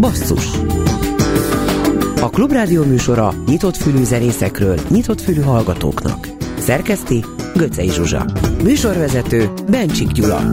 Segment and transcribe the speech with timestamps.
[0.00, 0.46] Basszus
[2.20, 6.28] A Klubrádió műsora nyitott fülű zenészekről, nyitott fülű hallgatóknak.
[6.58, 7.24] Szerkeszti
[7.54, 8.26] Göcej Zsuzsa.
[8.62, 10.50] Műsorvezető Bencsik Gyula.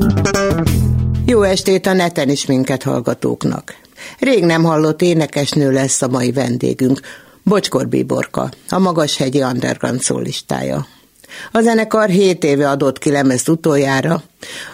[1.26, 3.76] Jó estét a neten is minket hallgatóknak.
[4.20, 7.00] Rég nem hallott énekesnő lesz a mai vendégünk,
[7.44, 10.86] Bocskor Bíborka, a Magashegyi Underground szólistája.
[11.52, 14.24] A zenekar 7 éve adott ki lemezt utoljára.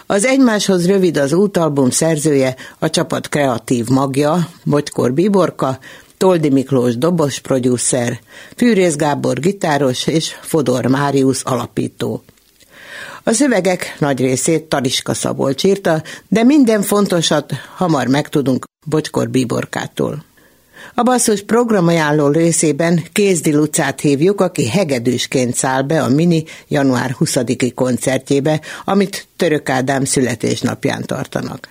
[0.06, 5.78] Az egymáshoz rövid az útalbum szerzője, a csapat kreatív magja, Bocskor Bíborka,
[6.16, 8.20] Toldi Miklós dobos producer,
[8.56, 12.22] Fűrész Gábor gitáros és Fodor Máriusz alapító.
[13.24, 20.27] A szövegek nagy részét Taliska Szabolcs írta, de minden fontosat hamar megtudunk Bocskor Bíborkától.
[20.98, 27.72] A basszus programajánló részében Kézdi Lucát hívjuk, aki hegedűsként száll be a Mini január 20-i
[27.74, 31.68] koncertjébe, amit Török Ádám születésnapján tartanak.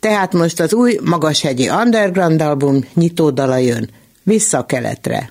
[0.00, 3.90] Tehát most az új Magashegyi Underground album nyitódala jön,
[4.22, 5.30] Vissza keletre.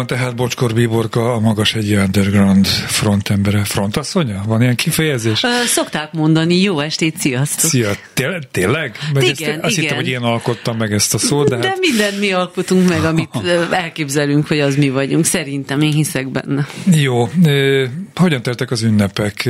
[0.00, 3.64] Stúdióban tehát Bocskor Bíborka, a magas egy underground frontembere.
[3.64, 4.42] Frontasszonya?
[4.46, 5.42] Van ilyen kifejezés?
[5.66, 7.70] Szokták mondani, jó estét, sziasztok!
[7.70, 8.96] Szia, Té- tényleg?
[9.14, 9.60] Meg igen, ezt, igen.
[9.60, 11.78] Azt hittem, hogy én alkottam meg ezt a szót, de, de hát...
[11.78, 13.30] mindent mi alkotunk meg, amit
[13.70, 15.24] elképzelünk, hogy az mi vagyunk.
[15.24, 16.66] Szerintem, én hiszek benne.
[16.92, 17.28] Jó.
[18.14, 19.48] Hogyan teltek az ünnepek?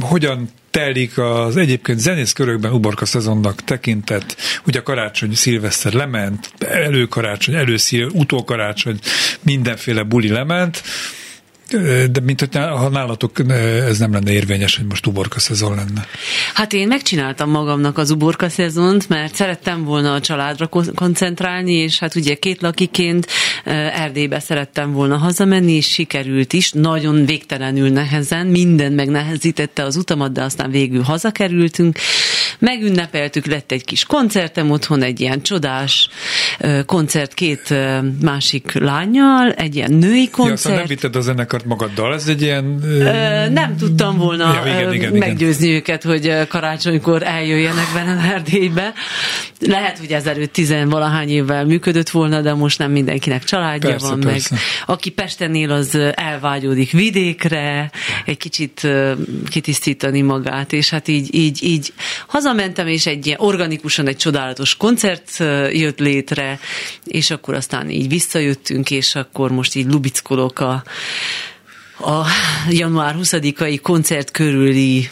[0.00, 4.36] Hogyan telik az egyébként zenészkörökben uborka szezonnak tekintett,
[4.66, 8.98] ugye karácsony, szilveszter lement, előkarácsony, előszír, utókarácsony,
[9.42, 10.82] mindenféle buli lement,
[12.10, 13.38] de mint hogy ha nálatok
[13.88, 16.06] ez nem lenne érvényes, hogy most uborka szezon lenne.
[16.54, 22.14] Hát én megcsináltam magamnak az uborka szezont, mert szerettem volna a családra koncentrálni, és hát
[22.14, 23.26] ugye két lakiként
[23.64, 30.42] Erdélybe szerettem volna hazamenni, és sikerült is, nagyon végtelenül nehezen, minden megnehezítette az utamat, de
[30.42, 31.98] aztán végül hazakerültünk,
[32.58, 36.08] megünnepeltük, lett egy kis koncertem otthon, egy ilyen csodás
[36.86, 37.74] koncert két
[38.20, 40.64] másik lányjal, egy ilyen női koncert.
[40.64, 42.80] Ja, nem vitted a zenekart magaddal, ez egy ilyen...
[42.84, 45.76] Ö, nem tudtam volna ja, igen, igen, meggyőzni igen.
[45.76, 48.92] őket, hogy karácsonykor eljöjjenek velem Erdélybe.
[49.60, 54.54] Lehet, hogy ezelőtt tizenvalahány évvel működött volna, de most nem mindenkinek családja persze, van persze.
[54.54, 54.62] meg.
[54.86, 57.90] Aki Pesten él, az elvágyódik vidékre,
[58.24, 58.88] egy kicsit
[59.48, 61.92] kitisztítani magát, és hát így, így, így
[62.44, 65.36] hazamentem, és egy ilyen organikusan egy csodálatos koncert
[65.72, 66.58] jött létre,
[67.04, 70.72] és akkor aztán így visszajöttünk, és akkor most így lubickolok a,
[71.98, 72.26] a
[72.70, 75.10] január 20-ai koncert körüli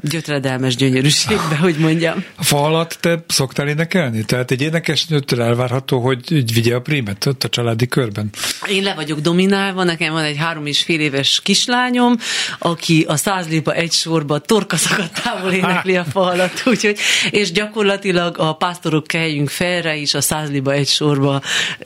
[0.00, 2.24] gyötredelmes gyönyörűségbe, hogy mondjam.
[2.36, 4.24] A fa alatt te szoktál énekelni?
[4.24, 8.30] Tehát egy énekesnőtől elvárható, hogy vigye a prímet ott a családi körben?
[8.68, 12.16] Én le vagyok dominálva, nekem van egy három és fél éves kislányom,
[12.58, 16.98] aki a százliba egy sorba torkaszakadtából énekli a fa alatt, úgyhogy,
[17.30, 21.42] és gyakorlatilag a pásztorok keljünk felre is a százliba egy sorba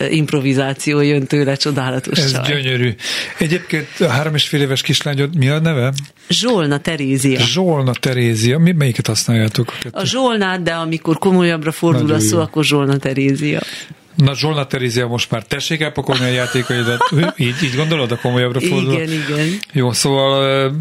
[0.08, 2.44] improvizáció jön tőle, csodálatos Ez csaj.
[2.46, 2.94] gyönyörű.
[3.38, 5.92] Egyébként a három és fél éves kislányod mi a neve?
[6.28, 7.40] Zsolna Terézia.
[7.40, 8.58] Zsolna Terézia.
[8.58, 9.72] Mi, melyiket használjátok?
[9.82, 12.42] A, a Zsolnát, de amikor komolyabbra fordul Nagyon a szó, jó.
[12.42, 13.60] akkor Zsolna Terézia.
[14.14, 17.00] Na Zsolna Terézia most már tessék elpakolni a játékaidat.
[17.36, 18.92] így, így gondolod, a komolyabbra fordul?
[18.92, 19.58] Igen, igen.
[19.72, 20.72] Jó, szóval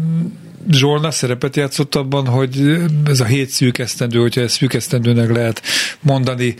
[0.70, 5.62] Zsolna szerepet játszott abban, hogy ez a hét szűk esztendő, hogyha ezt szűk esztendőnek lehet
[6.00, 6.54] mondani,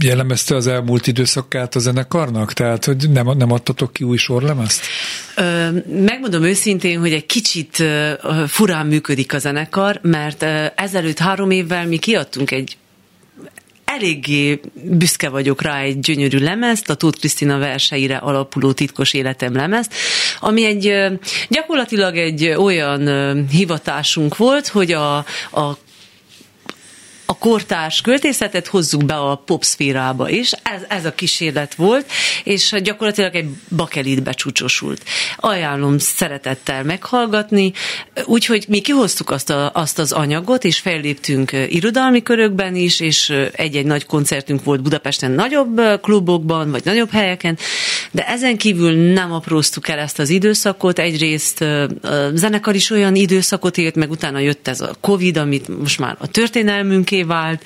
[0.00, 2.52] jellemezte az elmúlt időszakát a zenekarnak?
[2.52, 4.86] Tehát, hogy nem, nem adtatok ki új sorlemezt?
[5.86, 7.84] Megmondom őszintén, hogy egy kicsit
[8.46, 10.42] furán működik a zenekar, mert
[10.74, 12.76] ezelőtt három évvel mi kiadtunk egy
[13.84, 19.94] eléggé büszke vagyok rá egy gyönyörű lemezt, a Tóth Krisztina verseire alapuló titkos életem lemezt,
[20.40, 20.94] ami egy
[21.48, 23.08] gyakorlatilag egy olyan
[23.48, 25.16] hivatásunk volt, hogy a,
[25.52, 25.78] a
[27.26, 30.52] a kortárs költészetet hozzuk be a popszférába is.
[30.52, 32.10] Ez, ez a kísérlet volt,
[32.44, 35.04] és gyakorlatilag egy bakelitbe csúcsosult.
[35.36, 37.72] Ajánlom szeretettel meghallgatni,
[38.24, 43.86] úgyhogy mi kihoztuk azt, a, azt az anyagot, és felléptünk irodalmi körökben is, és egy-egy
[43.86, 47.58] nagy koncertünk volt Budapesten nagyobb klubokban, vagy nagyobb helyeken,
[48.14, 50.98] de ezen kívül nem apróztuk el ezt az időszakot.
[50.98, 55.98] Egyrészt a zenekar is olyan időszakot élt, meg utána jött ez a Covid, amit most
[55.98, 57.64] már a történelmünké vált,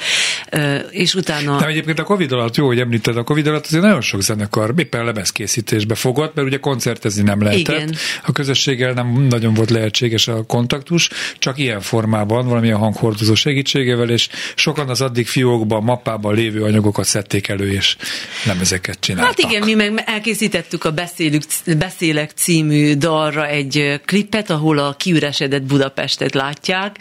[0.91, 1.59] és utána...
[1.59, 4.75] De egyébként a Covid alatt, jó, hogy említed, a Covid alatt azért nagyon sok zenekar
[4.77, 7.77] éppen lemezkészítésbe fogott, mert ugye koncertezni nem lehetett.
[7.77, 7.95] Igen.
[8.25, 11.09] A közösséggel nem nagyon volt lehetséges a kontaktus,
[11.39, 17.49] csak ilyen formában, valamilyen hanghordozó segítségével, és sokan az addig fiókban, mappában lévő anyagokat szedték
[17.49, 17.97] elő, és
[18.47, 19.41] nem ezeket csináltak.
[19.41, 20.37] Hát igen, mi meg elkészítettük
[20.79, 21.43] a Beszélük,
[21.79, 26.99] Beszélek című dalra egy klipet, ahol a kiüresedett Budapestet látják.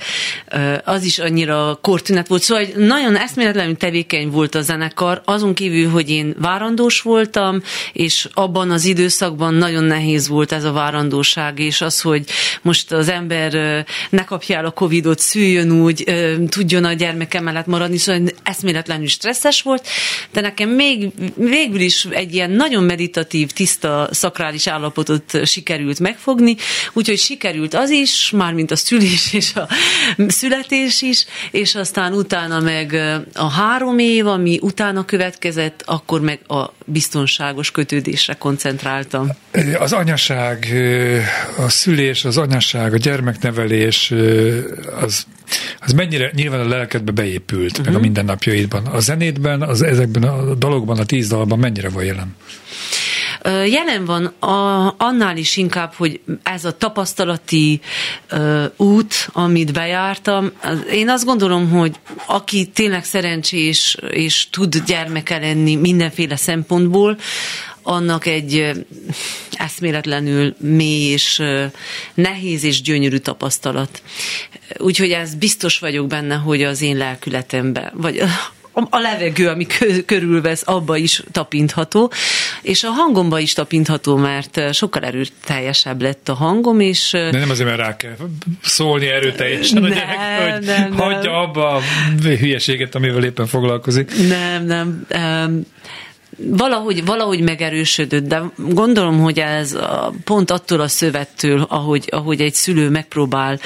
[0.83, 6.09] Az is annyira kortünet volt, szóval nagyon eszméletlenül tevékeny volt a zenekar, azon kívül, hogy
[6.09, 7.61] én várandós voltam,
[7.93, 12.23] és abban az időszakban nagyon nehéz volt ez a várandóság, és az, hogy
[12.61, 16.03] most az ember ne kapja el a Covidot, szüljön úgy,
[16.49, 19.87] tudjon a gyermeke mellett maradni, szóval eszméletlenül stresszes volt,
[20.31, 26.55] de nekem még végül is egy ilyen nagyon meditatív, tiszta, szakrális állapotot sikerült megfogni,
[26.93, 29.67] úgyhogy sikerült az is, mármint a szülés és a
[30.27, 32.93] születés is, és aztán utána meg
[33.33, 39.29] a három év, ami utána következett, akkor meg a biztonságos kötődésre koncentráltam.
[39.79, 40.67] Az anyaság,
[41.57, 44.13] a szülés, az anyaság, a gyermeknevelés,
[45.01, 45.25] az
[45.79, 47.85] az mennyire nyilván a lelkedbe beépült, uh-huh.
[47.85, 48.01] meg a mhm.
[48.01, 48.85] mindennapjaidban.
[48.85, 52.35] A zenétben, az, ezekben a dalokban, a tíz dalban mennyire van jelen?
[53.47, 57.81] Jelen van a, annál is inkább, hogy ez a tapasztalati
[58.31, 60.51] uh, út, amit bejártam,
[60.91, 61.95] én azt gondolom, hogy
[62.25, 67.17] aki tényleg szerencsés és tud gyermeke lenni mindenféle szempontból,
[67.87, 68.71] annak egy
[69.51, 71.41] eszméletlenül mély és
[72.13, 74.01] nehéz és gyönyörű tapasztalat.
[74.77, 78.23] Úgyhogy ez biztos vagyok benne, hogy az én lelkületemben, vagy
[78.89, 79.65] a levegő, ami
[80.05, 82.11] körülvesz, abba is tapintható,
[82.61, 87.09] és a hangomba is tapintható, mert sokkal erőteljesebb lett a hangom, és...
[87.11, 88.15] De nem azért, mert rá kell
[88.61, 91.39] szólni erőteljesen nem, a gyerek, hogy nem, hagyja nem.
[91.39, 91.81] abba a
[92.21, 94.11] hülyeséget, amivel éppen foglalkozik.
[94.27, 95.05] Nem, nem.
[95.15, 95.65] Um,
[96.37, 99.77] valahogy, valahogy megerősödött, de gondolom, hogy ez
[100.23, 103.59] pont attól a szövettől, ahogy, ahogy egy szülő megpróbál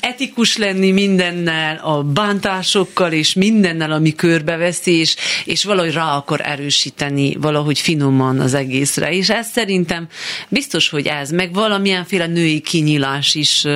[0.00, 7.36] etikus lenni mindennel, a bántásokkal és mindennel, ami körbeveszi, és, és valahogy rá akar erősíteni
[7.40, 9.12] valahogy finoman az egészre.
[9.12, 10.08] És ez szerintem
[10.48, 13.66] biztos, hogy ez, meg valamilyenféle női kinyilás is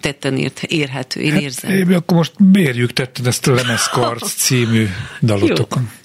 [0.00, 1.70] tetten ért, érhető, én hát, érzem.
[1.70, 4.86] Én akkor most mérjük tetten ezt a Lemezkarc című
[5.22, 5.82] dalotokon.
[5.82, 5.99] Jó.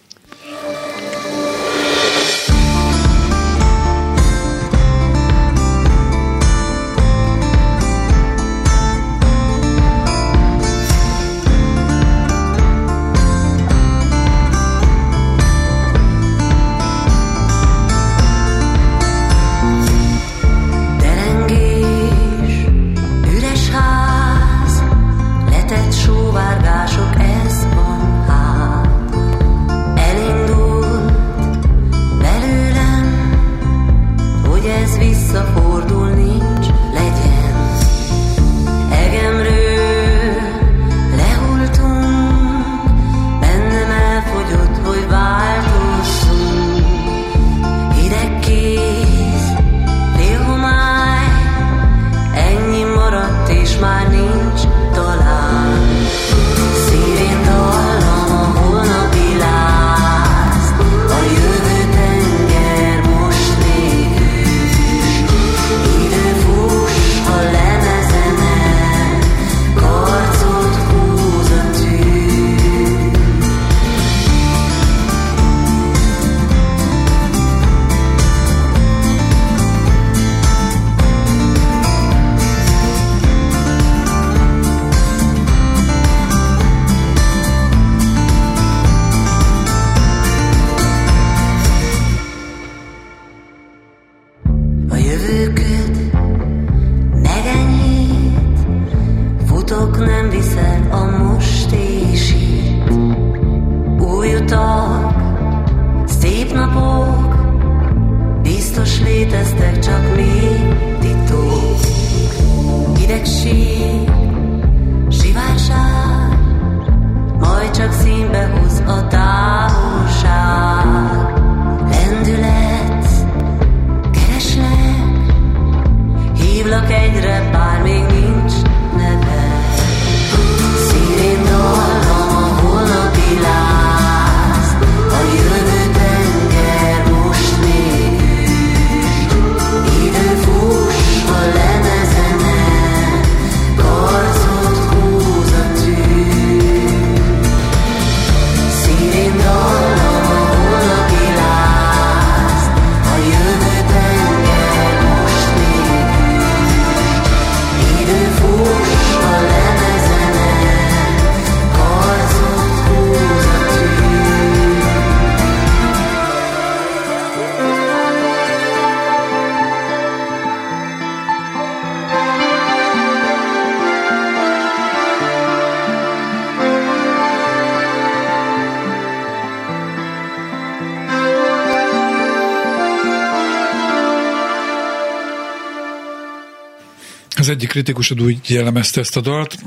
[187.55, 189.57] Egyik kritikusod úgy jellemezte ezt a dalt,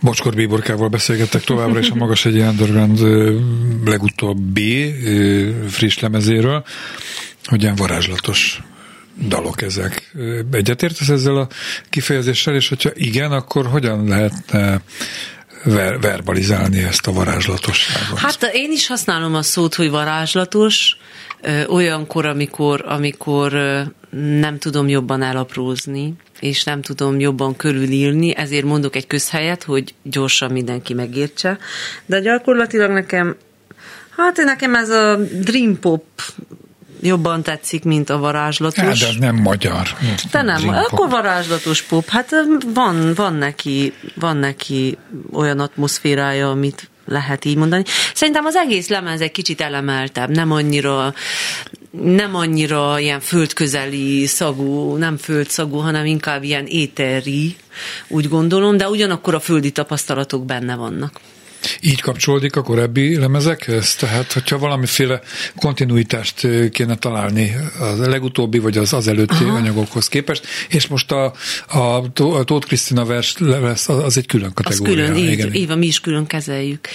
[0.00, 3.00] Bocskor Bíborkával beszélgettek továbbra is a Magas egy Underground
[3.84, 4.94] legutóbbi
[5.68, 6.64] friss lemezéről,
[7.44, 8.62] hogy ilyen varázslatos
[9.28, 10.16] dalok ezek.
[10.52, 11.48] Egyetértesz ezzel a
[11.90, 14.80] kifejezéssel, és hogyha igen, akkor hogyan lehetne
[15.64, 18.18] ver- verbalizálni ezt a varázslatosságot?
[18.18, 20.96] Hát én is használom a szót, hogy varázslatos,
[21.66, 23.52] olyankor, amikor, amikor
[24.10, 30.50] nem tudom jobban elaprózni, és nem tudom jobban körülírni, ezért mondok egy közhelyet, hogy gyorsan
[30.50, 31.58] mindenki megértse.
[32.06, 33.36] De gyakorlatilag nekem,
[34.16, 36.04] hát nekem ez a dream pop
[37.02, 39.04] jobban tetszik, mint a varázslatos.
[39.04, 39.88] Hát, de nem magyar.
[40.30, 42.08] De nem, akkor varázslatos pop.
[42.08, 42.30] Hát
[42.74, 44.98] van, van, neki, van neki
[45.32, 47.84] olyan atmoszférája, amit lehet így mondani.
[48.14, 51.14] Szerintem az egész lemez egy kicsit elemeltebb, nem annyira
[51.90, 57.56] nem annyira ilyen földközeli szagú, nem földszagú, hanem inkább ilyen éteri,
[58.08, 61.20] úgy gondolom, de ugyanakkor a földi tapasztalatok benne vannak.
[61.80, 63.94] Így kapcsolódik a korábbi lemezekhez?
[63.94, 65.20] Tehát, hogyha valamiféle
[65.56, 69.56] kontinuitást kéne találni az legutóbbi, vagy az az előtti Aha.
[69.56, 71.32] anyagokhoz képest, és most a,
[71.68, 71.78] a,
[72.16, 75.04] a Tóth Krisztina vers lesz, az egy külön kategória.
[75.04, 75.54] Az külön, így, igen.
[75.54, 76.88] így mi is külön kezeljük.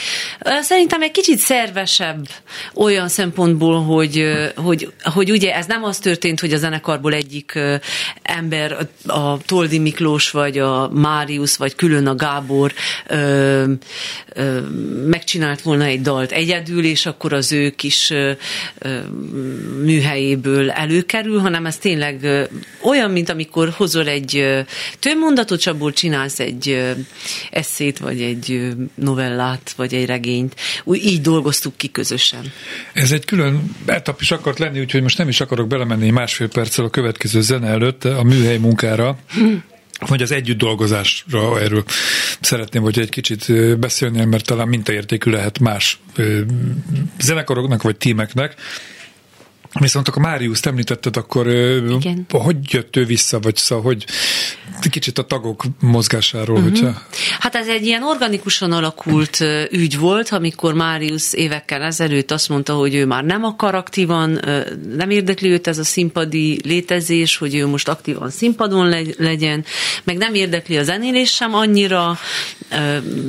[0.62, 2.27] Szerintem egy kicsit szervesebb
[2.74, 4.24] olyan szempontból, hogy,
[4.55, 7.60] hogy, hogy ugye ez nem az történt, hogy a zenekarból egyik
[8.22, 12.74] ember, a Toldi Miklós, vagy a Máriusz, vagy külön a Gábor
[13.07, 13.63] ö,
[14.34, 14.55] ö,
[15.06, 18.14] megcsinált volna egy dalt egyedül, és akkor az ő kis
[19.84, 22.48] műhelyéből előkerül, hanem ez tényleg
[22.82, 24.64] olyan, mint amikor hozol egy
[25.00, 26.94] tömmondatot, és abból csinálsz egy
[27.52, 30.56] eszét, vagy egy novellát, vagy egy regényt.
[30.84, 32.52] Úgy így dolgoztuk ki közösen.
[32.94, 36.86] Ez egy külön etap is akart lenni, úgyhogy most nem is akarok belemenni másfél perccel
[36.86, 39.18] a következő zene előtt a műhely munkára.
[40.00, 41.84] Hogy az együtt dolgozásra erről
[42.42, 43.46] szeretném, hogy egy kicsit
[43.80, 46.00] beszélni, mert talán mintaértékű lehet más
[47.20, 48.56] zenekaroknak vagy tímeknek,
[49.79, 52.25] Viszont akkor Máriuszt említetted, akkor Igen.
[52.29, 54.05] hogy jött ő vissza, vagy szóval, hogy
[54.89, 56.72] kicsit a tagok mozgásáról, uh-huh.
[56.72, 57.01] hogyha...
[57.39, 59.39] Hát ez egy ilyen organikusan alakult
[59.72, 64.39] ügy volt, amikor Máriusz évekkel ezelőtt azt mondta, hogy ő már nem akar aktívan,
[64.96, 69.65] nem érdekli őt ez a színpadi létezés, hogy ő most aktívan színpadon legyen,
[70.03, 72.17] meg nem érdekli a zenélés sem annyira,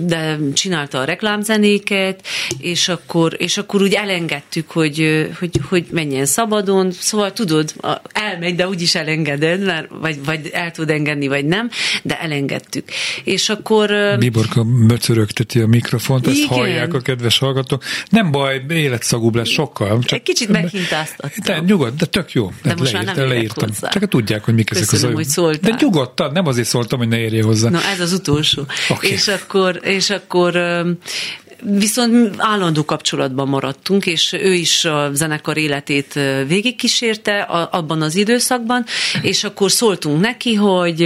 [0.00, 2.26] de csinálta a reklámzenéket,
[2.58, 7.74] és akkor, és akkor úgy elengedtük, hogy, hogy, hogy menjen szabadon, szóval tudod,
[8.12, 11.70] elmegy, de úgyis elengeded, mert, vagy, vagy el tud engedni vagy nem,
[12.02, 12.88] de elengedtük.
[13.24, 13.90] És akkor...
[14.18, 16.48] Biborka möcörögteti a mikrofont, ezt igen.
[16.48, 17.82] hallják a kedves hallgatók.
[18.10, 19.98] Nem baj, életszagúbb lesz sokkal.
[20.02, 21.44] Csak Egy kicsit meghintáztattam.
[21.44, 22.52] De nyugodt, de tök jó.
[22.62, 23.68] De most leírt, már nem leírtam.
[23.68, 23.88] Hozzá.
[23.88, 25.70] Csak tudják, hogy mik ezek az hogy szóltál.
[25.70, 27.68] De nyugodtan, nem azért szóltam, hogy ne érje hozzá.
[27.68, 28.62] Na, ez az utolsó.
[28.88, 29.10] Okay.
[29.10, 30.56] És akkor, és akkor
[31.62, 36.14] Viszont állandó kapcsolatban maradtunk, és ő is a zenekar életét
[36.46, 38.84] végigkísérte abban az időszakban,
[39.22, 41.02] és akkor szóltunk neki, hogy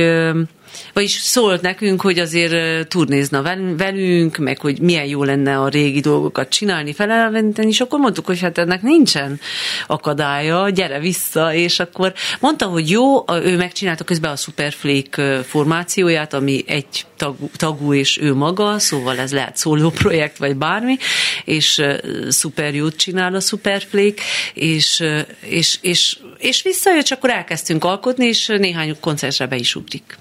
[0.93, 3.43] vagyis szólt nekünk, hogy azért turnézna
[3.77, 8.41] velünk, meg hogy milyen jó lenne a régi dolgokat csinálni, felelventeni, és akkor mondtuk, hogy
[8.41, 9.41] hát ennek nincsen
[9.87, 16.65] akadálya, gyere vissza, és akkor mondta, hogy jó, ő megcsinálta közben a Superflake formációját, ami
[16.67, 20.97] egy tagú, tagú és ő maga, szóval ez lehet szóló projekt, vagy bármi,
[21.45, 21.83] és
[22.29, 24.23] szuper jót csinál a Superflake,
[24.55, 25.05] és,
[25.41, 30.19] és, és, és visszajött, csak akkor elkezdtünk alkotni, és néhány koncertre be is ugrik.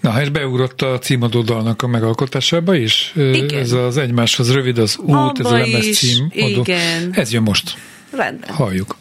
[0.00, 3.12] Na, és beugrott a címadó dalnak a megalkotásába is?
[3.16, 3.58] Igen.
[3.58, 6.30] Ez az egymáshoz rövid az út, Abba ez a lemez cím.
[6.32, 7.10] Igen.
[7.12, 7.76] Ez jön most.
[8.10, 8.54] Rendben.
[8.54, 8.96] Halljuk.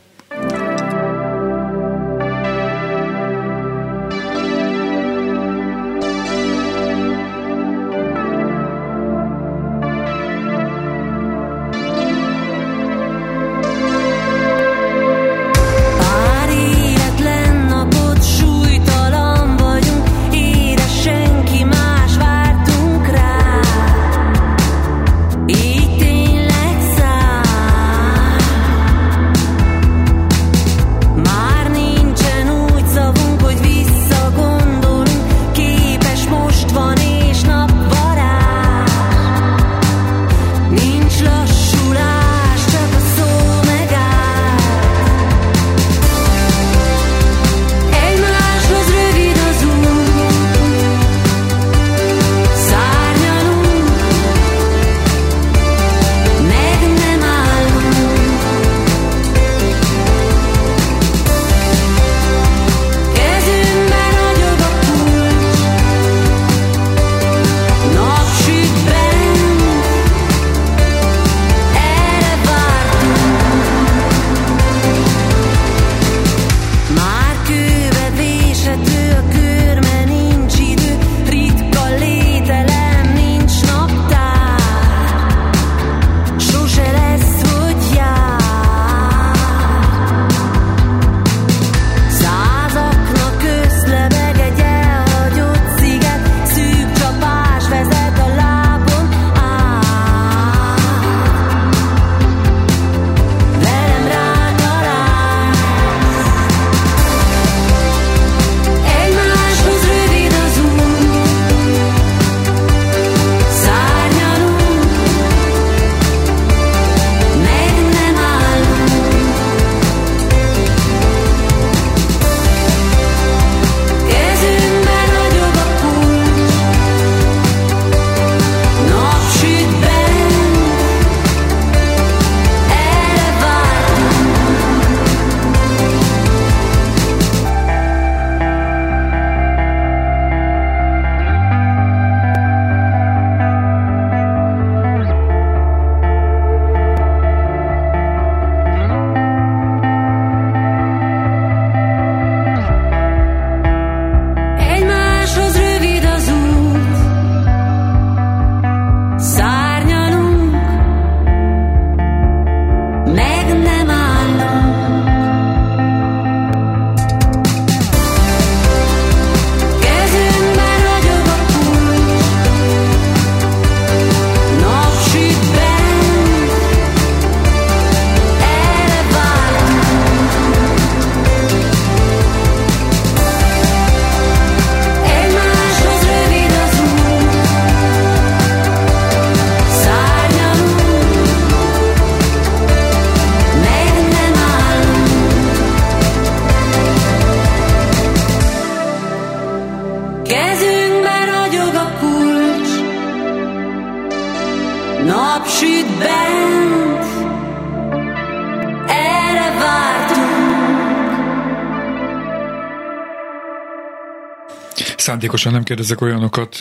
[215.09, 216.57] Szándékosan nem kérdezek olyanokat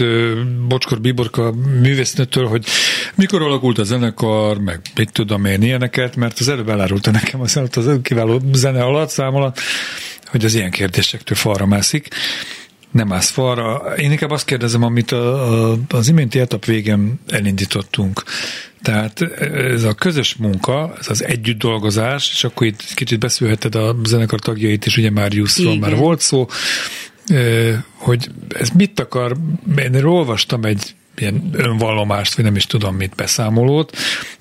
[0.68, 2.66] Bocskor Biborka művésznőtől, hogy
[3.14, 7.61] mikor alakult a zenekar, meg mit tudom én ilyeneket, mert az előbb elárulta nekem az,
[7.74, 9.58] az kiváló zene alatt, szám alatt,
[10.26, 12.08] hogy az ilyen kérdésektől falra mászik.
[12.90, 13.94] nem állsz falra.
[13.96, 18.22] Én inkább azt kérdezem, amit a, a, az iménti etap végén elindítottunk.
[18.82, 19.20] Tehát
[19.72, 24.40] ez a közös munka, ez az együtt dolgozás, és akkor itt kicsit beszélheted a zenekar
[24.40, 26.48] tagjait, és ugye már Jusról már volt szó,
[27.97, 29.37] hogy ez mit akar,
[29.77, 33.96] én olvastam egy ilyen önvallomást, vagy nem is tudom mit, beszámolót,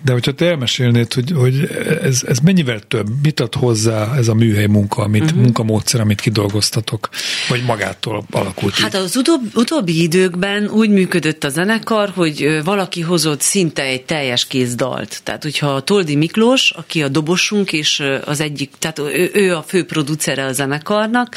[0.05, 1.69] de hogyha te elmesélnéd, hogy, hogy
[2.01, 5.39] ez, ez mennyivel több, mit ad hozzá ez a műhely munka, amit, uh-huh.
[5.39, 7.09] munkamódszer, amit kidolgoztatok,
[7.49, 9.01] vagy magától alakult Hát így?
[9.01, 14.75] az utóbb, utóbbi időkben úgy működött a zenekar, hogy valaki hozott szinte egy teljes kéz
[14.75, 15.19] dalt.
[15.23, 19.85] Tehát, hogyha Toldi Miklós, aki a dobosunk, és az egyik, tehát ő, ő a fő
[19.85, 21.35] producere a zenekarnak,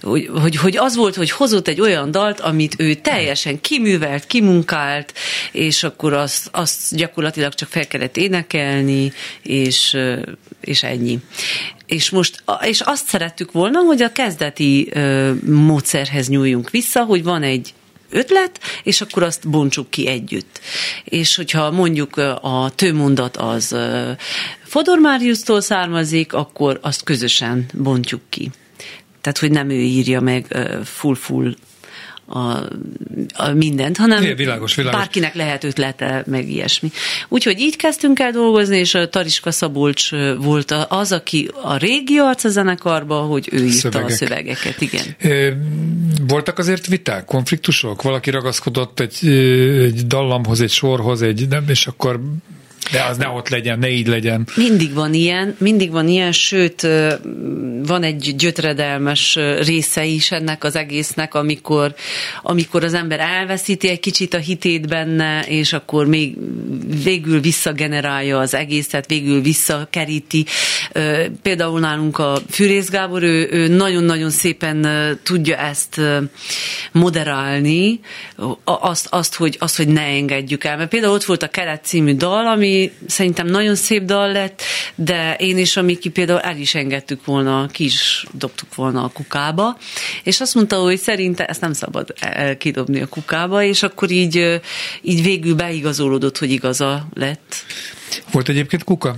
[0.00, 4.26] hogy, hogy, hogy az volt, hogy hozott egy olyan dalt, amit ő teljesen kim kiművelt,
[4.26, 5.12] kimunkált,
[5.52, 9.96] és akkor azt, azt gyakorlatilag csak fel kellett énekelni, és,
[10.60, 11.18] és ennyi.
[11.86, 14.92] És most, és azt szerettük volna, hogy a kezdeti
[15.46, 17.74] módszerhez nyúljunk vissza, hogy van egy
[18.10, 20.60] ötlet, és akkor azt bontsuk ki együtt.
[21.04, 23.76] És hogyha mondjuk a tőmondat az
[24.64, 28.50] Fodor Máriusztól származik, akkor azt közösen bontjuk ki.
[29.20, 31.54] Tehát, hogy nem ő írja meg full-full
[32.26, 32.38] a,
[33.34, 35.00] a mindent, hanem é, világos, világos.
[35.00, 36.90] bárkinek lehet ötlete, meg ilyesmi.
[37.28, 42.44] Úgyhogy így kezdtünk el dolgozni, és a Tariska Szabolcs volt az, aki a régi arc
[42.44, 44.08] a zenekarba, hogy ő írta Szövegek.
[44.08, 45.16] a szövegeket, igen.
[46.26, 48.02] Voltak azért viták, konfliktusok?
[48.02, 49.28] Valaki ragaszkodott egy,
[49.82, 52.20] egy dallamhoz, egy sorhoz, egy, nem, és akkor
[52.92, 54.46] de az ne ott legyen, ne így legyen.
[54.54, 56.88] Mindig van ilyen, mindig van ilyen, sőt,
[57.86, 61.94] van egy gyötredelmes része is ennek az egésznek, amikor,
[62.42, 66.36] amikor az ember elveszíti egy kicsit a hitét benne, és akkor még
[67.04, 70.44] végül visszagenerálja az egészet, végül visszakeríti.
[71.42, 74.86] Például nálunk a Fűrész Gábor, ő, ő nagyon-nagyon szépen
[75.22, 76.00] tudja ezt
[76.92, 78.00] moderálni,
[78.64, 80.76] azt, azt, hogy, azt, hogy ne engedjük el.
[80.76, 82.73] Mert például ott volt a Kelet című dal, ami
[83.06, 84.62] szerintem nagyon szép dal lett,
[84.94, 89.08] de én és a Miki például el is engedtük volna, ki is dobtuk volna a
[89.08, 89.78] kukába,
[90.22, 92.14] és azt mondta, hogy szerinte ezt nem szabad
[92.58, 94.60] kidobni a kukába, és akkor így,
[95.02, 97.64] így végül beigazolódott, hogy igaza lett.
[98.30, 99.16] Volt egyébként kuka?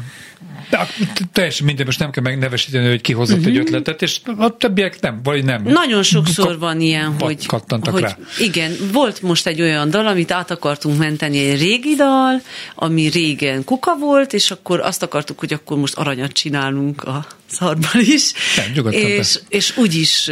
[1.32, 3.52] Teljesen minden, most nem kell megnevesíteni, hogy ki hozott uh-huh.
[3.52, 3.66] egy mhm.
[3.66, 5.62] ötletet, és a többiek nem, vagy nem.
[5.62, 7.46] Nagyon sokszor Ka- van ilyen, hogy,
[7.90, 8.18] hogy rá.
[8.38, 12.40] igen, volt most egy olyan dal, amit át akartunk menteni, egy régi dal,
[12.74, 18.00] ami régen kuka volt, és akkor azt akartuk, hogy akkor most aranyat csinálunk a szarban
[18.00, 18.32] is.
[18.74, 20.30] Nem, és, és úgy is,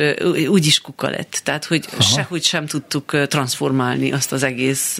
[0.48, 1.40] úgy is kuka lett.
[1.44, 2.02] Tehát, hogy Aha.
[2.02, 4.98] sehogy sem tudtuk transformálni azt az egész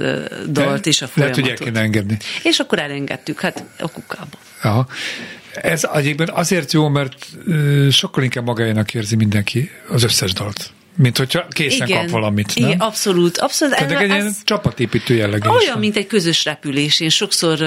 [0.48, 1.44] dalt De, és a folyamatot.
[1.44, 2.18] Lehet, hogy el engedni.
[2.42, 4.38] És akkor elengedtük, hát a kukába.
[4.62, 4.86] Aha.
[5.54, 7.26] Ez egyébként azért jó, mert
[7.90, 10.72] sokkal inkább magáénak érzi mindenki az összes dalt.
[10.96, 12.68] Mint hogyha készen igen, kap valamit, nem?
[12.68, 13.38] Igen, abszolút.
[13.38, 17.00] abszolút Tehát egy ilyen csapatépítő jellege Olyan, mint egy közös repülés.
[17.00, 17.58] Én sokszor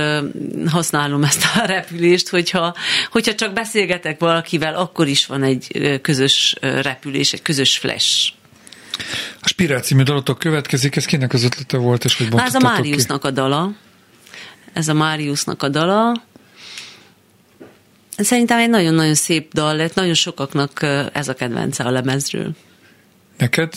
[0.69, 2.75] használom ezt a repülést, hogyha,
[3.11, 8.31] hogyha csak beszélgetek valakivel, akkor is van egy közös repülés, egy közös flash.
[9.41, 13.23] A Spirál című dalotok következik, ez kinek az ötlete volt, és hogy Ez a Máriusznak
[13.23, 13.71] a dala.
[14.73, 16.23] Ez a Máriusznak a dala.
[18.17, 20.81] Szerintem egy nagyon-nagyon szép dal lett, nagyon sokaknak
[21.13, 22.51] ez a kedvence a lemezről.
[23.38, 23.73] Neked?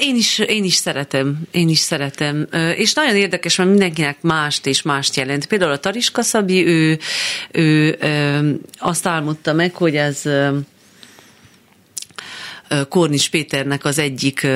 [0.00, 2.48] Én is, én is szeretem, én is szeretem.
[2.76, 5.46] És nagyon érdekes, mert mindenkinek mást és mást jelent.
[5.46, 6.98] Például a Tariska Szabi, ő,
[7.52, 7.98] ő,
[8.78, 10.22] azt álmodta meg, hogy ez
[12.88, 14.46] Kornis Péternek az egyik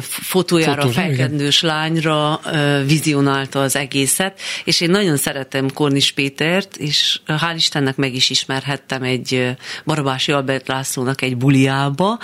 [0.00, 1.74] fotójára, Fotós, felkendős igen.
[1.74, 2.40] lányra
[2.86, 9.02] vizionálta az egészet, és én nagyon szeretem Kornis Pétert, és hál' Istennek meg is ismerhettem
[9.02, 12.18] egy Barabási Albert Lászlónak egy buliába,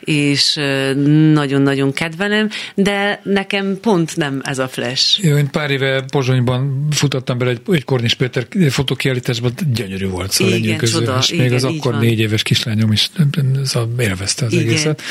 [0.00, 0.54] és
[1.32, 5.24] nagyon-nagyon kedvelem, de nekem pont nem ez a flash.
[5.24, 10.54] Jó, én pár éve Pozsonyban futottam bele egy, egy Kornis Péter fotókiállításban, gyönyörű volt, szóval
[10.54, 12.00] igen, közül, csoda, és igen, még az akkor van.
[12.00, 13.10] négy éves kislányom is
[13.98, 14.96] élvezte az igen, egészet.
[14.96, 15.04] De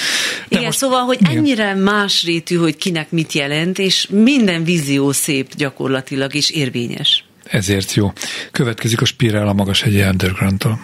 [0.47, 1.37] Igen, most, szóval, hogy igen.
[1.37, 7.25] ennyire más rétű, hogy kinek mit jelent, és minden vízió szép gyakorlatilag is érvényes.
[7.43, 8.13] Ezért jó.
[8.51, 10.79] Következik a Spirál a magas hegyi underground-tól.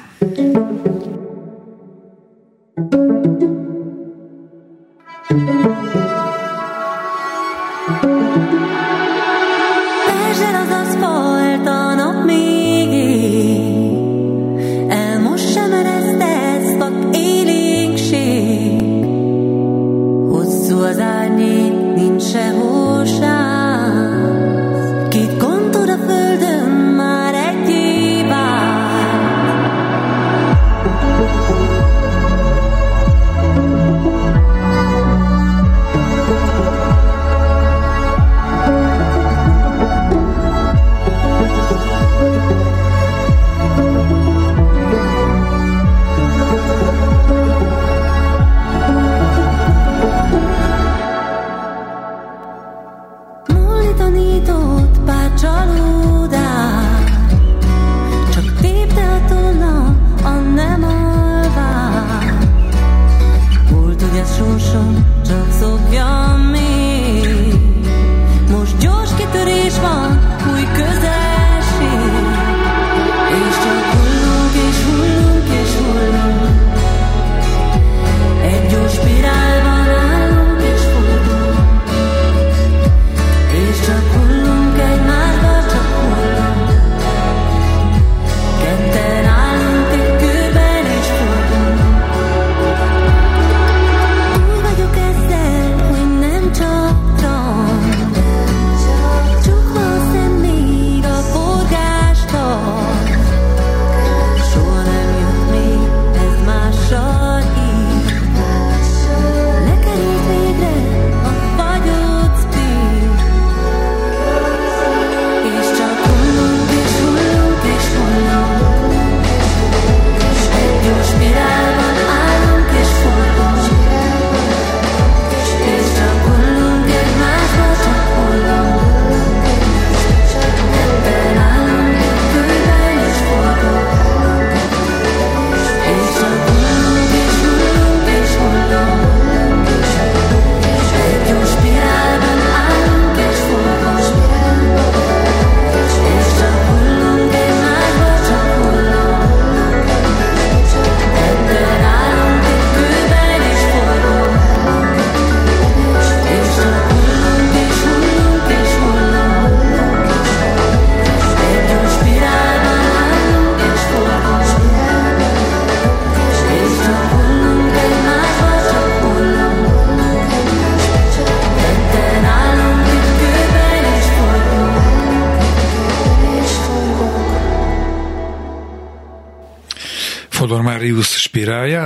[55.37, 55.96] 这路。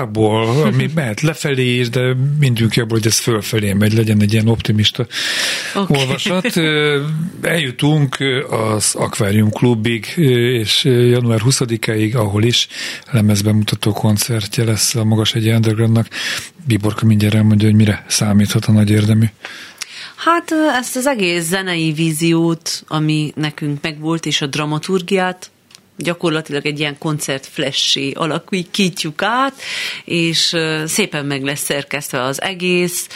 [0.01, 4.47] Spiráljából, ami mehet lefelé is, de mindünk abból, hogy ez fölfelé megy, legyen egy ilyen
[4.47, 5.07] optimista
[5.75, 5.99] okay.
[5.99, 6.57] olvasat.
[7.41, 8.17] Eljutunk
[8.49, 12.67] az Aquarium Klubig, és január 20-áig, ahol is
[13.11, 16.07] lemezbemutató koncertje lesz a Magas egy Undergroundnak.
[16.67, 19.25] Biborka mindjárt elmondja, hogy mire számíthat a nagy érdemű.
[20.15, 25.51] Hát ezt az egész zenei víziót, ami nekünk megvolt, és a dramaturgiát,
[26.01, 29.53] gyakorlatilag egy ilyen koncert flessé alakítjuk át,
[30.05, 33.07] és szépen meg lesz szerkesztve az egész,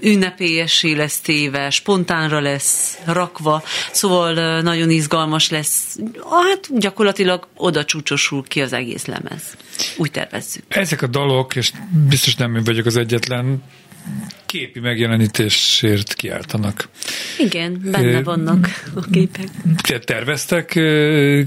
[0.00, 5.96] ünnepélyessé lesz téve, spontánra lesz rakva, szóval nagyon izgalmas lesz.
[6.30, 9.42] Hát gyakorlatilag oda csúcsosul ki az egész lemez.
[9.96, 10.64] Úgy tervezzük.
[10.68, 11.72] Ezek a dalok, és
[12.08, 13.62] biztos nem vagyok az egyetlen,
[14.48, 16.88] képi megjelenítésért kiáltanak.
[17.38, 19.48] Igen, benne vannak a képek.
[20.04, 20.66] Terveztek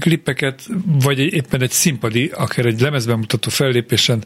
[0.00, 4.24] klippeket, vagy éppen egy színpadi, akár egy lemezben mutató fellépésen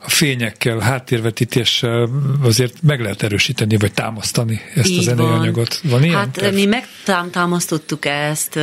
[0.00, 2.08] a fényekkel, háttérvetítéssel
[2.42, 5.38] azért meg lehet erősíteni, vagy támasztani ezt Így a zenei van.
[5.38, 5.80] anyagot.
[5.82, 6.16] Van ilyen?
[6.16, 6.54] Hát terv?
[6.54, 8.58] mi megtámasztottuk ezt,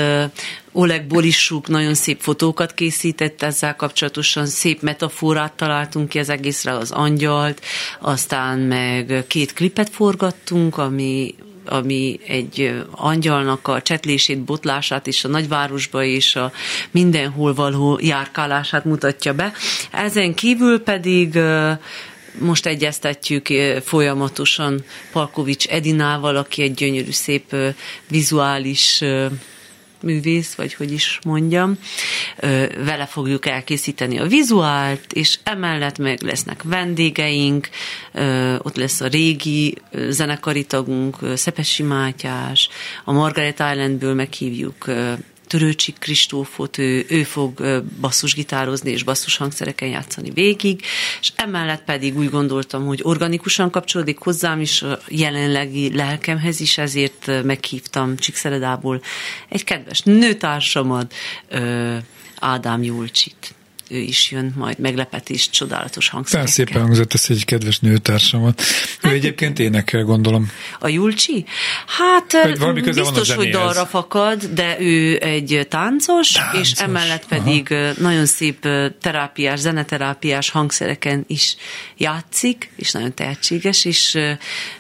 [0.76, 6.92] Oleg Bolisuk nagyon szép fotókat készített ezzel kapcsolatosan, szép metaforát találtunk ki az egészre, az
[6.92, 7.62] angyalt,
[8.00, 16.04] aztán meg két klipet forgattunk, ami ami egy angyalnak a csetlését, botlását és a nagyvárosba
[16.04, 16.52] és a
[16.92, 19.54] mindenhol való járkálását mutatja be.
[19.92, 21.40] Ezen kívül pedig
[22.40, 23.48] most egyeztetjük
[23.84, 27.56] folyamatosan Palkovics Edinával, aki egy gyönyörű szép
[28.08, 29.04] vizuális
[30.04, 31.78] művész, vagy hogy is mondjam,
[32.86, 37.70] vele fogjuk elkészíteni a vizuált, és emellett meg lesznek vendégeink,
[38.58, 39.78] ott lesz a régi
[40.10, 42.70] zenekari tagunk, Szepesi Mátyás,
[43.04, 44.86] a Margaret Islandből meghívjuk
[45.54, 50.82] Törőcsik Kristófot, ő, ő fog basszusgitározni és basszus hangszereken játszani végig,
[51.22, 57.44] és emellett pedig úgy gondoltam, hogy organikusan kapcsolódik hozzám is a jelenlegi lelkemhez is, ezért
[57.44, 59.02] meghívtam Csíkszeredából
[59.50, 61.14] egy kedves nőtársamat,
[62.40, 63.56] Ádám Julcsit
[63.94, 66.54] ő is jön majd meglepetés, csodálatos hangszerekkel.
[66.54, 68.62] szépen hangzott ez egy kedves nőtársamat.
[69.02, 70.52] Hát, ő egyébként énekel, gondolom.
[70.80, 71.46] A Julcsi?
[71.88, 72.38] Hát
[72.84, 76.60] biztos, hogy dalra fakad, de ő egy táncos, táncos.
[76.60, 77.94] és emellett pedig Aha.
[77.98, 78.68] nagyon szép
[79.02, 81.56] terápiás, zeneterápiás hangszereken is
[81.98, 84.18] játszik, és nagyon tehetséges, és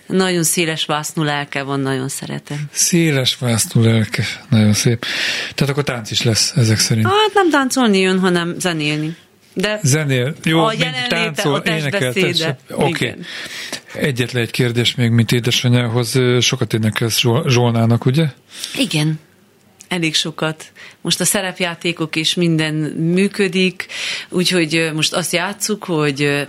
[0.08, 2.58] nagyon széles vásznú lelke van, nagyon szeretem.
[2.72, 5.06] Széles vásznú lelke, nagyon szép.
[5.56, 7.06] Tehát akkor tánc is lesz ezek szerint.
[7.06, 9.16] Hát nem táncolni jön, hanem zenélni.
[9.54, 10.36] De Zenél.
[10.44, 12.10] Jó, a mint táncol, énekel.
[12.10, 12.56] Oké.
[12.76, 13.16] Okay.
[13.94, 16.20] Egyetlen egy kérdés még, mint édesanyához.
[16.40, 18.26] Sokat énekelsz Zsolnának, ugye?
[18.78, 19.20] Igen
[19.94, 20.72] elég sokat.
[21.02, 22.74] Most a szerepjátékok és minden
[23.14, 23.88] működik,
[24.30, 26.48] úgyhogy most azt játszuk, hogy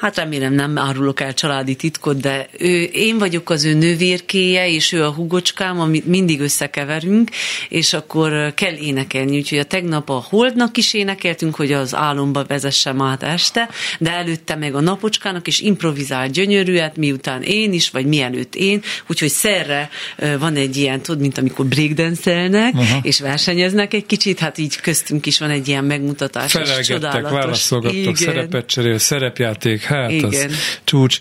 [0.00, 4.92] Hát remélem nem árulok el családi titkot, de ő, én vagyok az ő nővérkéje, és
[4.92, 7.30] ő a hugocskám, amit mindig összekeverünk,
[7.68, 9.36] és akkor kell énekelni.
[9.36, 14.54] Úgyhogy a tegnap a holdnak is énekeltünk, hogy az álomba vezessem át este, de előtte
[14.54, 19.90] meg a napocskának is improvizált gyönyörűet, miután én is, vagy mielőtt én, úgyhogy szerre
[20.38, 25.38] van egy ilyen, tudod, mint amikor breakdance és versenyeznek egy kicsit, hát így köztünk is
[25.38, 26.52] van egy ilyen megmutatás.
[26.52, 30.28] Felelgettek, válaszolgattok, szerepet cserél, szerepjáték, hát Igen.
[30.28, 30.46] az
[30.84, 31.18] csúcs.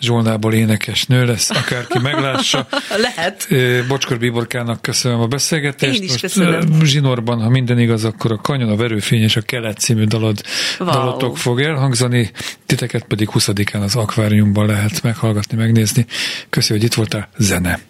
[0.00, 2.66] Zsolnából énekes nő lesz, akárki meglássa.
[3.06, 3.48] Lehet.
[3.88, 5.98] Bocskor Bíborkának köszönöm a beszélgetést.
[5.98, 6.84] Én is Most köszönöm.
[6.84, 10.42] Zsinorban, ha minden igaz, akkor a Kanyon, a Verőfény és a Kelet című dalod,
[10.78, 10.90] wow.
[10.90, 12.30] dalotok fog elhangzani,
[12.66, 16.06] titeket pedig 20-án az akváriumban lehet meghallgatni, megnézni.
[16.50, 17.28] Köszönöm, hogy itt voltál.
[17.36, 17.80] Zene.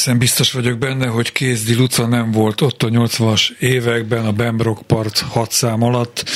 [0.00, 4.86] Egészen biztos vagyok benne, hogy Kézdi Luca nem volt ott a 80-as években a Bembrock
[4.86, 6.30] Part 6 szám alatt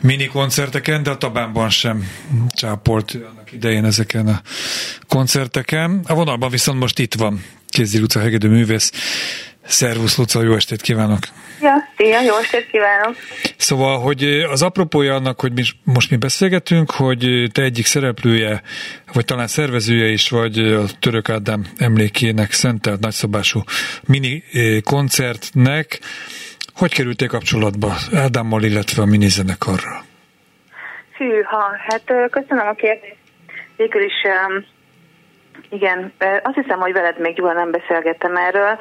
[0.00, 2.08] mini koncerteken, de a Tabánban sem
[2.48, 4.42] csápolt annak idején ezeken a
[5.08, 6.00] koncerteken.
[6.06, 8.92] A vonalban viszont most itt van Kézdi Luca hegedű művész.
[9.66, 11.28] Szervusz Luca, jó estét kívánok!
[11.62, 13.16] Ja, szia, jó estét kívánok!
[13.56, 18.62] Szóval, hogy az apropója annak, hogy mi, most mi beszélgetünk, hogy te egyik szereplője,
[19.12, 23.60] vagy talán szervezője is vagy a Török Ádám emlékének szentelt nagyszabású
[24.08, 24.42] mini
[24.84, 26.00] koncertnek.
[26.74, 30.04] Hogy kerültél kapcsolatba Ádámmal, illetve a mini zenekarral?
[31.16, 33.16] Hűha, hát köszönöm a kérdést.
[33.76, 34.14] Végül is
[35.70, 38.78] igen, azt hiszem, hogy veled még Gyula nem beszélgettem erről.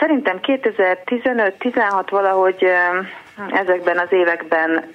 [0.00, 2.64] Szerintem 2015-16 valahogy
[3.50, 4.90] ezekben az években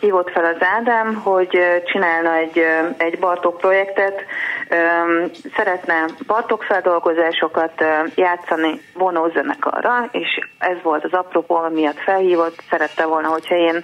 [0.00, 2.64] hívott fel az Ádám, hogy csinálna egy,
[2.96, 4.24] egy Bartók projektet,
[5.56, 7.84] szeretne Bartók feldolgozásokat
[8.14, 13.82] játszani vonózenekarra, és ez volt az apropó, miatt felhívott, szerette volna, hogyha én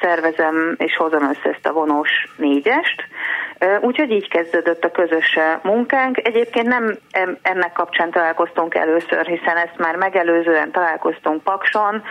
[0.00, 3.04] szervezem és hozom össze ezt a vonós négyest.
[3.80, 6.26] Úgyhogy így kezdődött a közös munkánk.
[6.26, 6.98] Egyébként nem
[7.42, 12.02] ennek kapcsán találkoztunk először, hiszen ezt már megelőzően találkoztunk Pakson,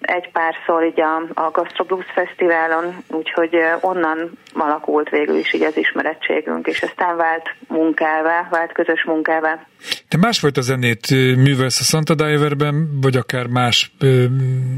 [0.00, 5.76] egy párszor így a, a Gastro Blues Fesztiválon, úgyhogy onnan alakult végül is így az
[5.76, 9.66] ismerettségünk, és aztán vált munkává, vált közös munkává.
[10.08, 13.92] Te másfajta zenét művelsz a Santa Diverben, vagy akár más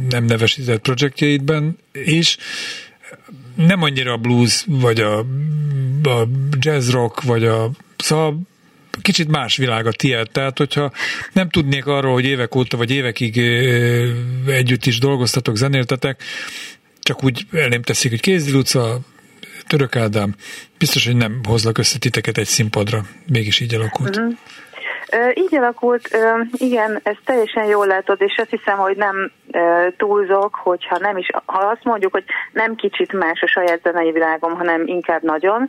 [0.09, 2.37] nem nevesített projektjeidben is
[3.57, 5.19] nem annyira a blues, vagy a,
[6.03, 6.27] a
[6.59, 8.41] jazz rock, vagy a szóval
[9.03, 10.31] kicsit más világ a tiéd.
[10.31, 10.93] Tehát, hogyha
[11.33, 13.39] nem tudnék arról, hogy évek óta, vagy évekig
[14.47, 16.23] együtt is dolgoztatok, zenéltetek,
[17.01, 19.01] csak úgy elém teszik, hogy Kézdi Luca,
[19.67, 20.35] Török Ádám,
[20.79, 23.07] biztos, hogy nem hozlak össze titeket egy színpadra.
[23.27, 24.17] Mégis így alakult.
[24.17, 24.35] Uh-huh.
[25.35, 26.09] Így alakult,
[26.53, 29.31] igen, ez teljesen jól látod, és azt hiszem, hogy nem
[29.97, 34.55] túlzok, hogyha nem is, ha azt mondjuk, hogy nem kicsit más a saját zenei világom,
[34.55, 35.69] hanem inkább nagyon.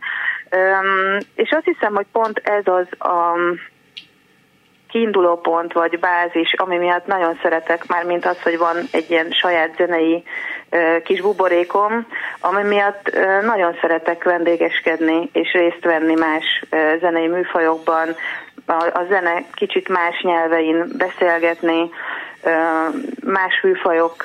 [1.34, 3.38] És azt hiszem, hogy pont ez az a
[4.88, 9.30] kiinduló pont vagy bázis, ami miatt nagyon szeretek már, mint az, hogy van egy ilyen
[9.30, 10.24] saját zenei
[11.04, 12.06] kis buborékom,
[12.40, 16.64] ami miatt nagyon szeretek vendégeskedni és részt venni más
[17.00, 18.08] zenei műfajokban,
[18.66, 21.90] a, zene kicsit más nyelvein beszélgetni,
[23.24, 24.16] más hűfajok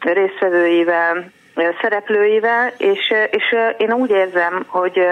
[0.00, 1.30] résztvevőivel,
[1.80, 5.06] szereplőivel, és, és én úgy érzem, hogy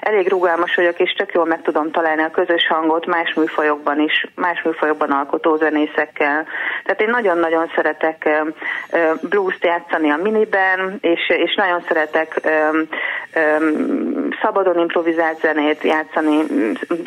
[0.00, 4.26] elég rugalmas vagyok, és tök jól meg tudom találni a közös hangot más műfajokban is,
[4.34, 6.46] más műfajokban alkotó zenészekkel.
[6.84, 8.28] Tehát én nagyon-nagyon szeretek
[9.20, 12.40] blues-t játszani a miniben, és, és nagyon szeretek
[14.42, 16.42] szabadon improvizált zenét játszani,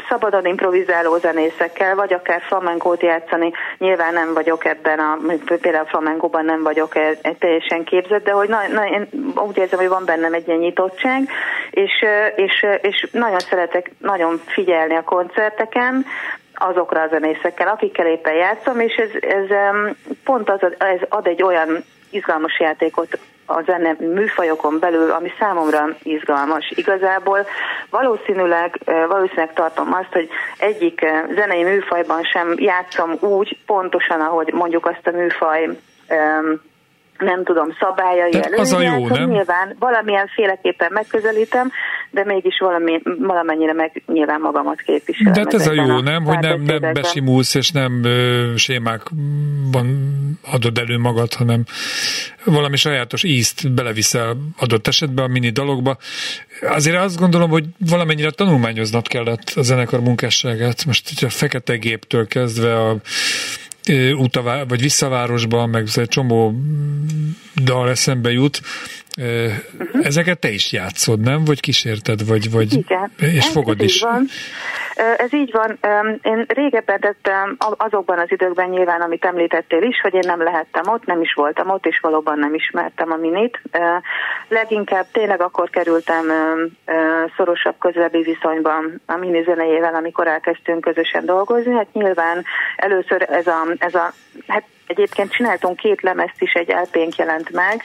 [0.09, 3.51] szabadon improvizáló zenészekkel, vagy akár flamenkót játszani.
[3.77, 6.93] Nyilván nem vagyok ebben, a, például a flamenkóban nem vagyok
[7.39, 11.29] teljesen képzett, de hogy na, na, én úgy érzem, hogy van bennem egy ilyen nyitottság,
[11.71, 12.05] és,
[12.35, 16.05] és, és nagyon szeretek nagyon figyelni a koncerteken,
[16.55, 19.57] azokra a zenészekkel, akikkel éppen játszom, és ez, ez
[20.23, 26.71] pont az, ez ad egy olyan izgalmas játékot a zene műfajokon belül, ami számomra izgalmas.
[26.75, 27.45] Igazából
[27.89, 35.07] valószínűleg, valószínűleg tartom azt, hogy egyik zenei műfajban sem játszom úgy pontosan, ahogy mondjuk azt
[35.07, 35.69] a műfaj
[37.17, 39.29] nem tudom, szabályai előnyel, az a jó, nem?
[39.29, 41.71] nyilván valamilyen féleképpen megközelítem,
[42.11, 45.33] de mégis valami, valamennyire meg nyilván magamat képviselem.
[45.33, 46.23] De hát ez a jó, a nem?
[46.23, 49.87] Hogy nem, nem besimulsz, és nem ö, sémákban
[50.51, 51.63] adod elő magad, hanem
[52.45, 55.97] valami sajátos ízt beleviszel adott esetben a mini dalokba.
[56.61, 60.85] Azért azt gondolom, hogy valamennyire tanulmányoznat kellett a zenekar munkásságát.
[60.85, 62.95] Most a fekete géptől kezdve a
[64.17, 66.53] útavá, vagy visszavárosban, meg egy csomó
[67.55, 68.61] dal eszembe jut.
[69.17, 70.05] Uh-huh.
[70.05, 71.43] Ezeket te is játszod, nem?
[71.45, 73.11] Vagy kísérted, vagy, vagy Igen.
[73.17, 73.95] és fogod Ez is.
[73.95, 74.27] Így van.
[75.17, 75.79] Ez így van.
[76.21, 81.05] Én régebben tettem azokban az időkben nyilván, amit említettél is, hogy én nem lehettem ott,
[81.05, 83.61] nem is voltam ott, és valóban nem ismertem a minit.
[84.47, 86.25] Leginkább tényleg akkor kerültem
[87.37, 91.73] szorosabb közelebbi viszonyban a mini zenejével, amikor elkezdtünk közösen dolgozni.
[91.73, 92.45] Hát nyilván
[92.75, 94.13] először ez a, ez a
[94.47, 97.83] hát Egyébként csináltunk két lemezt is, egy lp jelent meg,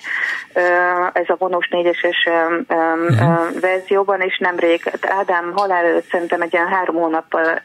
[1.12, 2.28] ez a vonós négyeses
[2.68, 3.60] uh-huh.
[3.60, 7.60] verzióban, és nemrég Ádám halál előtt szerintem egy ilyen három hónappal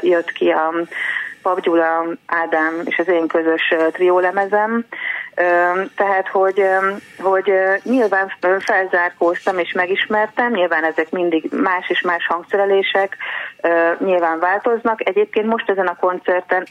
[0.00, 0.72] jött ki a
[1.42, 4.84] Pap Gyula, Ádám és az én közös triólemezem,
[5.96, 6.62] tehát, hogy,
[7.18, 7.52] hogy
[7.82, 13.16] nyilván felzárkóztam és megismertem, nyilván ezek mindig más és más hangszerelések,
[13.98, 15.08] nyilván változnak.
[15.08, 16.66] Egyébként most ezen a koncerten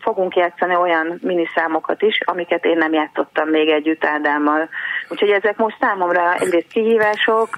[0.00, 4.68] fogunk játszani olyan miniszámokat is, amiket én nem játszottam még együtt Ádámmal.
[5.08, 7.48] Úgyhogy ezek most számomra egyrészt kihívások,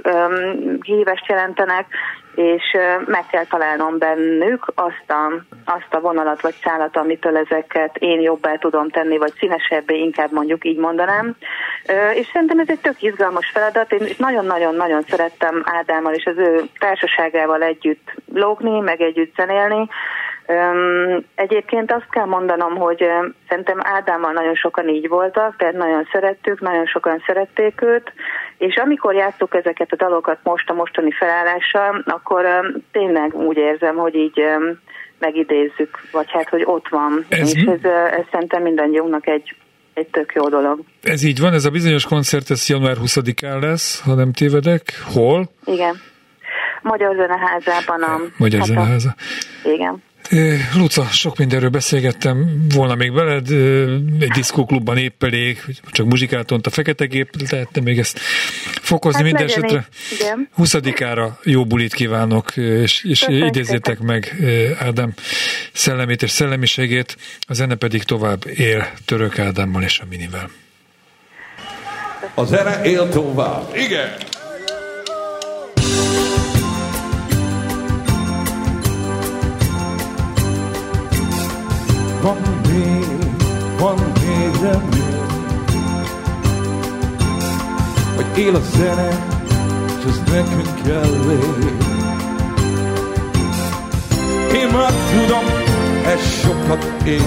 [0.80, 1.86] kihívást jelentenek,
[2.34, 2.76] és
[3.06, 5.32] meg kell találnom bennük azt a,
[5.64, 10.64] azt a vonalat vagy szállat, amitől ezeket én jobbá tudom tenni, vagy színesebbé, inkább mondjuk
[10.64, 11.36] így mondanám.
[12.14, 13.92] És szerintem ez egy tök izgalmas feladat.
[13.92, 19.88] Én nagyon-nagyon-nagyon szerettem Ádámmal és az ő társaságával együtt lógni, meg együtt zenélni,
[21.34, 23.04] Egyébként azt kell mondanom, hogy
[23.48, 28.12] szerintem Ádámmal nagyon sokan így voltak, tehát nagyon szerettük, nagyon sokan szerették őt,
[28.58, 32.46] és amikor játszuk ezeket a dalokat most a mostani felállással, akkor
[32.92, 34.42] tényleg úgy érzem, hogy így
[35.18, 37.24] megidézzük, vagy hát, hogy ott van.
[37.28, 39.54] Ez és ez, ez szerintem mindannyiunknak egy
[39.94, 40.80] egy tök jó dolog.
[41.02, 44.82] Ez így van, ez a bizonyos koncert, ez január 20-án lesz, ha nem tévedek.
[45.14, 45.48] Hol?
[45.64, 45.94] Igen.
[46.82, 48.02] Magyar Zeneházában.
[48.02, 49.14] A, Magyar hát Zeneháza.
[49.64, 50.02] A, igen.
[50.74, 53.50] Luca, sok mindenről beszélgettem volna még veled,
[54.20, 58.18] egy diszkóklubban épp elég, csak muzsikáltont a fekete gép, lehetne még ezt
[58.82, 59.88] fokozni hát minden esetre.
[60.58, 64.36] 20-ára jó bulit kívánok, és, és idézzétek meg
[64.78, 65.14] Ádám
[65.72, 70.50] szellemét és szellemiségét, a zene pedig tovább él Török Ádámmal és a Minivel.
[72.34, 73.76] A zene él tovább.
[73.76, 74.14] Igen.
[82.26, 82.36] Van
[82.68, 83.06] még,
[83.78, 85.26] van még remény,
[88.16, 89.26] hogy él a zene,
[89.98, 91.72] és ez nekünk elég.
[94.54, 95.44] Én már tudom,
[96.06, 97.20] ez sokat ér,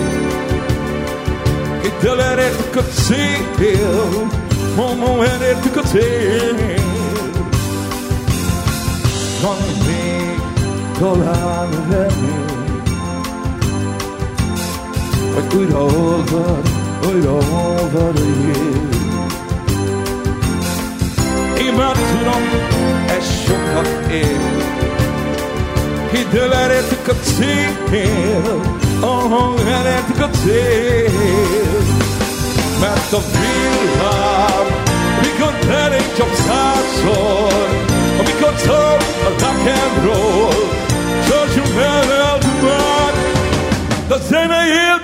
[1.84, 4.28] itt elértük a cél,
[4.76, 6.56] mondom, elértük a cél.
[9.42, 10.42] Van még
[11.00, 12.59] talán remény,
[15.34, 16.70] hogy újra olvad,
[17.08, 18.90] újra olvad a jég.
[21.66, 22.44] Én már tudom,
[23.18, 24.38] ez sokat ér.
[26.12, 28.62] Hidd el, elértük a cél,
[29.00, 31.12] ahol elértük a cél.
[32.80, 34.66] Mert a világ,
[35.22, 37.68] mikor telik csak százszor,
[38.20, 40.70] amikor szól a rock and roll,
[41.28, 42.10] sorsunk el
[42.64, 43.14] már,
[44.10, 44.99] a zene él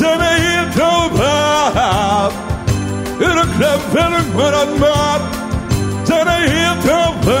[0.00, 1.32] zeneyim tövbe
[3.20, 5.20] Yürüklem benim veren var
[6.04, 7.40] Zeneyim tövbe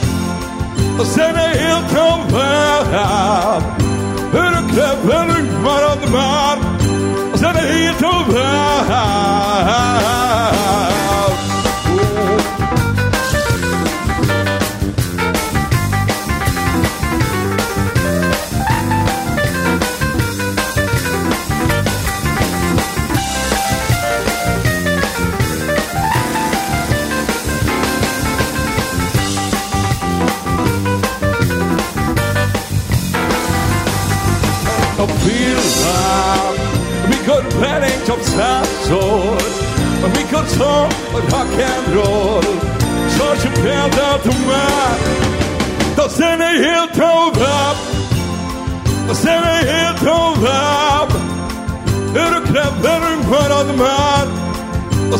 [1.01, 2.85] de scène heel kampen.
[4.33, 6.59] En ik heb een maar aan de maan.
[7.31, 8.41] We zijn heel kampen.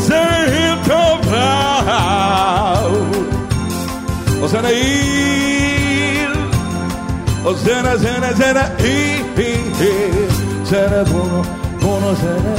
[0.02, 1.92] A zene él tovább,
[4.44, 6.34] a zene él,
[7.46, 10.30] a zene, zene, zene, él, él,
[10.70, 11.42] zene, zene,
[11.80, 12.56] buona zene,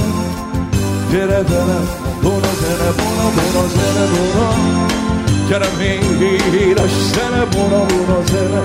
[1.11, 1.87] gyere velem,
[2.23, 4.47] buona zene, buona, buona zene, buona.
[5.49, 8.61] Gyere még édes zene, buona, buona zene.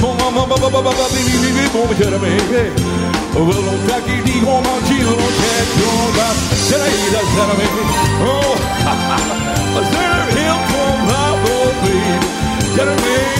[0.00, 2.42] Buona, buona, buona, buona, buona, buona, buona, gyere még.
[2.52, 2.91] Volontà
[3.34, 6.28] Well, don't taki digo machino che trova
[6.68, 7.64] Today that's that I
[8.24, 8.54] Oh,
[9.74, 11.36] I said he'll come out,
[11.82, 12.12] baby
[12.76, 13.32] Get me.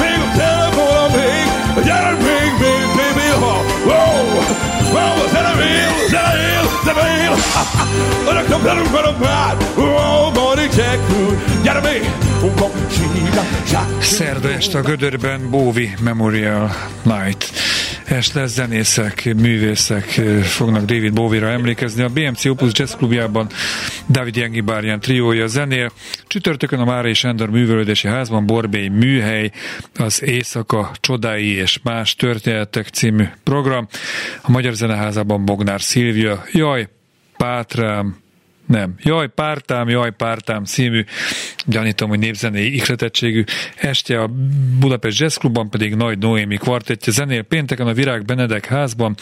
[0.00, 0.13] name
[1.18, 1.46] még,
[1.84, 3.56] gyerünk még, még, még, még, ha,
[3.88, 4.24] wow,
[4.94, 7.34] wow, a zene él, zene él, zene él,
[8.28, 11.00] örökre velünk velünk már, wow, Mari Jack
[11.62, 12.10] gyere még,
[14.00, 16.70] Szerda este a Gödörben Bóvi Memorial
[17.02, 17.63] Night
[18.04, 20.04] est lesz, zenészek, művészek
[20.42, 22.02] fognak David Bowie-ra emlékezni.
[22.02, 23.48] A BMC Opus Jazz Klubjában
[24.08, 25.90] David Jengi Bárján triója zenél.
[26.26, 29.50] Csütörtökön a Mára és Endor művelődési házban Borbély műhely,
[29.96, 33.88] az Éjszaka csodái és más történetek című program.
[34.42, 36.88] A Magyar Zeneházában Bognár Szilvia, Jaj,
[37.36, 38.23] Pátrám,
[38.66, 38.94] nem.
[39.02, 41.04] Jaj, pártám, jaj, pártám című,
[41.66, 43.44] gyanítom, hogy népzenei ihletettségű
[43.76, 44.30] este a
[44.78, 49.14] Budapest Jazz Clubban pedig Nagy Noémi kvartettje zenél pénteken a Virág Benedek házban,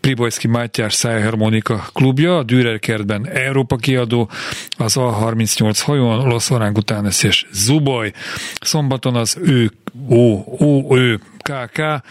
[0.00, 4.30] Pribojszki Mátyás Szájharmonika klubja, a Dürer kertben Európa kiadó,
[4.76, 8.12] az A38 hajón, Los Orangutánes és Zuboly.
[8.60, 9.70] Szombaton az ő,
[10.08, 12.02] ó, ó, ő KK,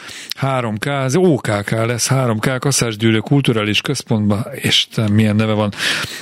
[0.42, 5.74] 3K, az OKK lesz, 3K, Kasszásgyűlő Kulturális Központban, és milyen neve van,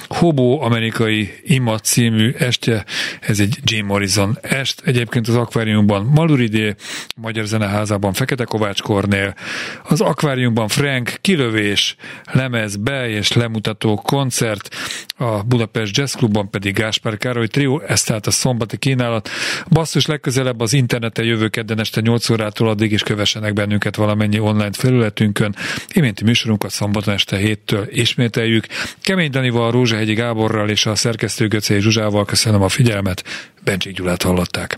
[0.08, 2.86] Hobo amerikai ima című estje,
[3.22, 6.76] ez egy Jim Morrison est, egyébként az akváriumban Maluridé,
[7.16, 9.36] Magyar Zeneházában Fekete Kovács Kornél,
[9.84, 11.96] az akváriumban Frank, kilövés,
[12.32, 14.76] lemez, be és lemutató koncert,
[15.18, 19.30] a Budapest Jazz Clubban pedig Gáspár Károly Trio, ez tehát a szombati kínálat.
[19.70, 24.72] Basszus legközelebb az interneten jövő kedden este 8 órától addig is kövessenek bennünket valamennyi online
[24.72, 25.56] felületünkön.
[25.94, 28.66] Iménti műsorunkat szombaton este héttől ismételjük.
[29.02, 33.24] Kemény Danival, Rózsahegyi Gáborral és a szerkesztő Göcé Zsuzsával köszönöm a figyelmet.
[33.64, 34.78] Bencsik Gyulát hallották.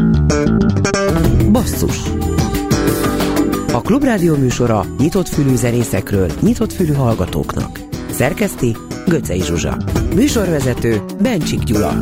[1.52, 1.98] Basszus
[3.74, 7.80] a Klubrádió műsora nyitott fülű zenészekről, nyitott fülű hallgatóknak.
[8.12, 8.76] Szerkeszti
[9.08, 9.78] Göcej Zsuzsa.
[10.16, 11.96] Műsorvezető Bencsik Gyula.